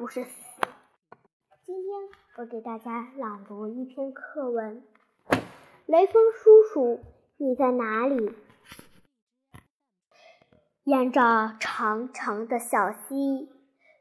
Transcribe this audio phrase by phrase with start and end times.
[0.00, 0.24] 不是。
[1.66, 4.82] 今天我给大家朗读一篇课文：
[5.84, 7.00] 雷锋叔叔，
[7.36, 8.34] 你在哪里？
[10.84, 13.50] 沿着长长的小溪，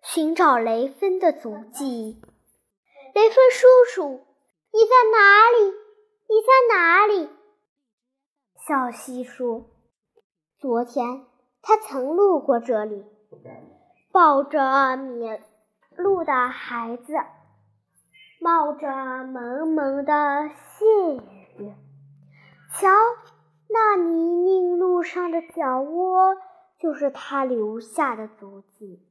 [0.02, 2.22] 寻找雷锋的足迹。
[3.14, 4.26] 雷锋叔叔，
[4.72, 5.66] 你在哪里？
[6.30, 7.30] 你在哪里？
[8.66, 9.66] 小溪说
[10.58, 11.26] ：“昨天
[11.62, 13.04] 他曾路过这里，
[14.14, 15.28] 抱着迷
[16.24, 17.14] 的孩子，
[18.40, 18.88] 冒着
[19.26, 21.16] 蒙蒙的细
[21.58, 21.74] 雨。
[22.74, 22.90] 瞧，
[23.68, 26.36] 那泥泞路上的脚窝。”
[26.82, 29.06] 就是他留下的足迹。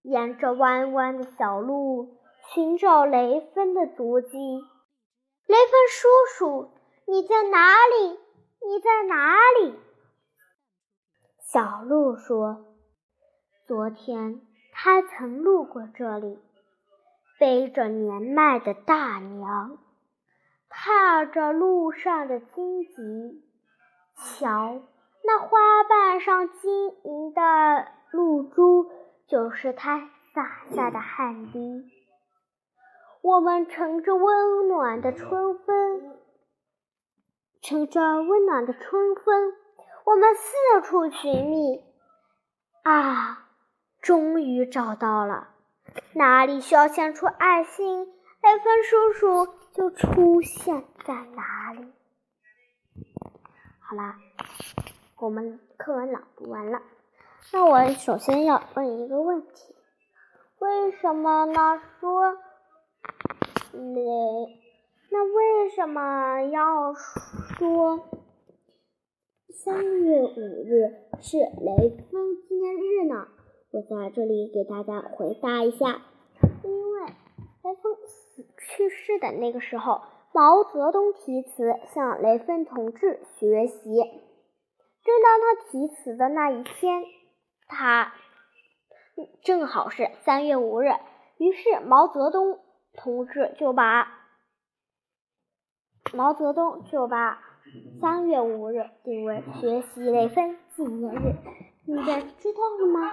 [0.00, 2.16] 沿着弯弯的小路
[2.54, 4.38] 寻找雷锋的足迹。
[5.44, 6.08] 雷锋叔
[6.38, 6.70] 叔，
[7.06, 8.18] 你在哪里？
[8.66, 9.74] 你在哪里？
[11.42, 12.74] 小鹿说
[13.68, 14.40] ：“昨天
[14.80, 16.38] 他曾路过这里，
[17.36, 19.76] 背着年迈的大娘，
[20.68, 23.44] 踏着路上的荆棘。
[24.14, 24.80] 瞧。”
[25.24, 28.88] 那花瓣上晶莹的露珠，
[29.26, 31.84] 就是他洒下的汗滴。
[33.20, 36.16] 我们乘着温暖的春风，
[37.60, 39.52] 乘着温暖的春风，
[40.06, 41.84] 我们四处寻觅。
[42.84, 43.47] 啊，
[44.00, 45.48] 终于找到了！
[46.14, 48.04] 哪里需要献出爱心，
[48.42, 51.92] 雷锋叔叔就出现在哪里。
[53.80, 54.16] 好啦。
[55.20, 56.80] 我们课文朗读完了，
[57.52, 59.74] 那我首先要问一个问题：
[60.60, 61.82] 为什么呢？
[61.98, 62.34] 说
[63.72, 64.00] 雷，
[65.10, 68.08] 那为什么要说
[69.52, 73.26] 三月五日是雷锋纪念日呢？
[73.70, 76.00] 我在这里给大家回答一下，
[76.64, 77.06] 因为
[77.62, 80.00] 雷锋死去世的那个时候，
[80.32, 83.78] 毛泽东题词向雷锋同志学习。
[85.04, 87.04] 正当他题词的那一天，
[87.66, 88.14] 他
[89.42, 90.88] 正好是三月五日，
[91.36, 92.58] 于是毛泽东
[92.94, 94.08] 同志就把
[96.14, 97.38] 毛泽东就把
[98.00, 101.34] 三月五日定为学习雷锋纪念日。
[101.88, 102.04] 你们
[102.36, 103.10] 知道了吗？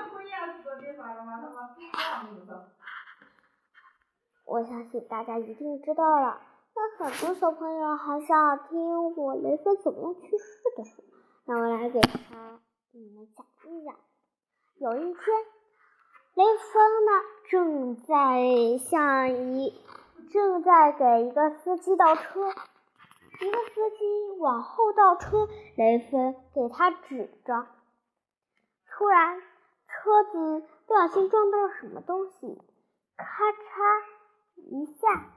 [4.43, 6.41] 我相信大家一定知道了。
[6.75, 11.01] 那很多小朋友还想听我雷锋怎么样去世的事。
[11.45, 12.59] 那我来给他
[12.91, 13.95] 你们讲一讲。
[14.79, 15.23] 有一天，
[16.33, 17.11] 雷锋呢
[17.49, 19.73] 正在向一
[20.29, 25.47] 正在给一个司机倒车，一个司机往后倒车，
[25.77, 27.67] 雷锋给他指着。
[28.97, 29.41] 突然，
[29.88, 32.61] 车子不小心撞到了什么东西，
[33.17, 34.03] 咔嚓
[34.56, 35.33] 一下，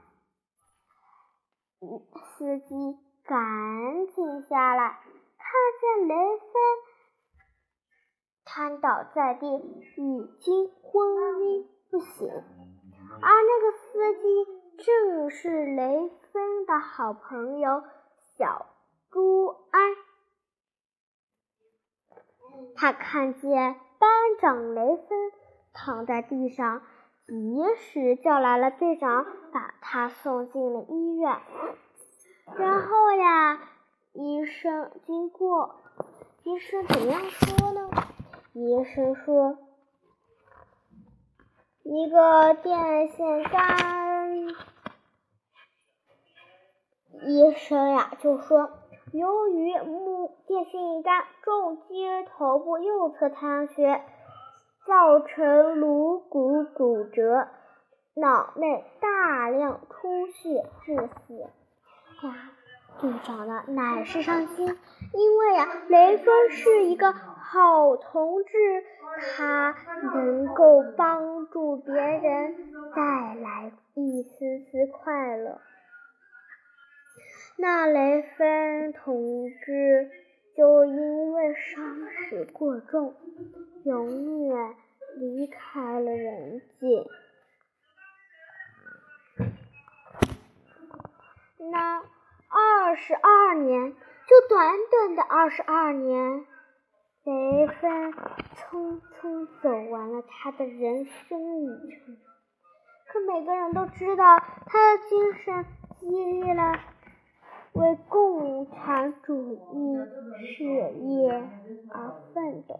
[2.37, 4.97] 司机赶紧下来。
[5.37, 6.49] 看见雷锋
[8.45, 9.45] 瘫倒在地，
[9.97, 14.47] 已经昏迷不醒，而那个司机
[14.85, 17.83] 正是雷锋的好朋友
[18.37, 18.67] 小
[19.11, 20.08] 朱安。
[22.75, 24.09] 他看见班
[24.41, 25.31] 长雷锋
[25.73, 26.81] 躺在地上，
[27.27, 27.35] 及
[27.77, 31.37] 时叫来了队长，把他送进了医院。
[32.57, 33.59] 然后呀。
[34.11, 35.75] 医生经过，
[36.43, 37.89] 医生怎么样说呢？
[38.53, 39.59] 医生说，
[41.83, 44.47] 一个电线杆。
[47.21, 48.78] 医生呀就说，
[49.13, 54.03] 由于木电线杆重击头部右侧太阳穴，
[54.85, 57.47] 造成颅骨骨折，
[58.15, 61.39] 脑内大量出血致死。
[62.27, 62.51] 呀。
[63.01, 68.83] 队长呢，乃是伤心，因为呀，雷锋是一个好同志，
[69.37, 69.73] 他
[70.13, 72.55] 能够帮助别人，
[72.93, 75.59] 带来一丝丝快乐。
[77.61, 80.09] 那雷锋同志
[80.55, 83.13] 就因为伤势过重，
[83.83, 84.75] 永远
[85.17, 87.05] 离开了人间。
[91.71, 92.01] 那。
[92.51, 96.47] 二十二年，就短短的二十二年，
[97.23, 98.11] 雷锋
[98.55, 102.17] 匆匆走完了他的人生旅程。
[103.07, 105.63] 可每个人都知道，他的精神
[105.99, 106.79] 激励了
[107.73, 109.97] 为共产主义
[110.45, 111.43] 事业
[111.91, 112.79] 而奋斗。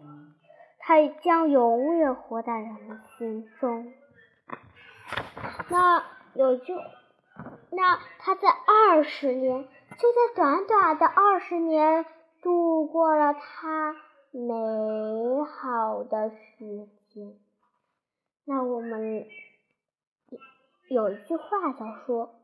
[0.78, 3.92] 他将永远活在人们心中。
[5.68, 6.02] 那
[6.34, 6.74] 有句，
[7.70, 9.68] 那他在二十年，就
[10.12, 12.06] 在短短的二十年，
[12.42, 13.94] 度过了他
[14.32, 17.34] 美好的时间。
[18.46, 19.26] 那我们
[20.88, 22.34] 有一句话叫说：“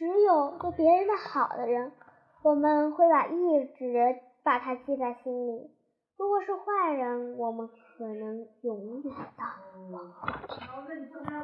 [0.00, 1.92] 只有对别人的好的人，
[2.40, 5.70] 我们会把一直把他记在心里。
[6.16, 9.44] 如果是坏人，我们可能永远的
[9.90, 10.56] 忘不掉。”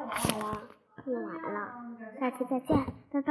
[0.09, 0.61] 好了，
[1.05, 1.71] 念完了，
[2.19, 2.75] 下期再见，
[3.11, 3.25] 拜拜。